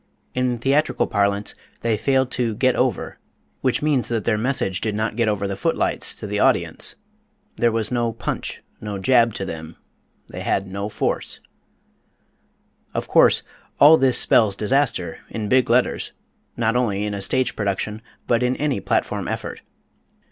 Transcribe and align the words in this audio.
In 0.33 0.57
theatrical 0.57 1.05
parlance, 1.05 1.53
they 1.81 1.95
failed 1.95 2.31
to 2.31 2.55
"get 2.55 2.75
over," 2.75 3.19
which 3.61 3.83
means 3.83 4.07
that 4.07 4.23
their 4.23 4.35
message 4.35 4.81
did 4.81 4.95
not 4.95 5.15
get 5.15 5.27
over 5.27 5.47
the 5.47 5.55
foot 5.55 5.77
lights 5.77 6.15
to 6.15 6.25
the 6.25 6.39
audience. 6.39 6.95
There 7.57 7.71
was 7.71 7.91
no 7.91 8.11
punch, 8.11 8.63
no 8.81 8.97
jab 8.97 9.35
to 9.35 9.45
them 9.45 9.75
they 10.27 10.39
had 10.39 10.65
no 10.65 10.89
force. 10.89 11.39
Of 12.95 13.07
course, 13.07 13.43
all 13.79 13.95
this 13.95 14.17
spells 14.17 14.55
disaster, 14.55 15.19
in 15.29 15.47
big 15.49 15.69
letters, 15.69 16.13
not 16.57 16.75
only 16.75 17.05
in 17.05 17.13
a 17.13 17.21
stage 17.21 17.55
production 17.55 18.01
but 18.25 18.41
in 18.41 18.55
any 18.55 18.79
platform 18.79 19.27
effort. 19.27 19.61